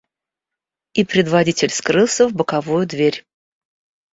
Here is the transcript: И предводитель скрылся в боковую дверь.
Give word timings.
И 0.95 1.05
предводитель 1.05 1.69
скрылся 1.69 2.27
в 2.27 2.33
боковую 2.33 2.87
дверь. 2.87 3.23